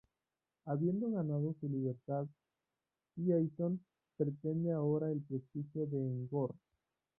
Habiendo 0.65 1.11
ganado 1.11 1.53
su 1.59 1.69
libertad 1.69 2.25
Jason 3.17 3.85
pretende 4.17 4.71
ahora 4.71 5.11
el 5.11 5.21
prestigio 5.21 5.83
en 5.83 6.27
Gor. 6.27 6.55